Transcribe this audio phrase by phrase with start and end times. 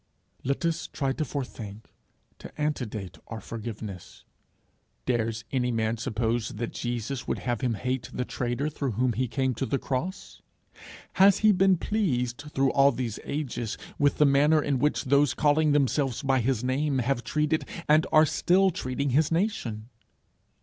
[0.43, 1.85] Let us try to forethink,
[2.39, 4.25] to antedate our forgiveness.
[5.05, 9.27] Dares any man suppose that Jesus would have him hate the traitor through whom he
[9.27, 10.41] came to the cross?
[11.21, 15.71] Has he been pleased through all these ages with the manner in which those calling
[15.71, 19.87] themselves by his name have treated, and are still treating his nation?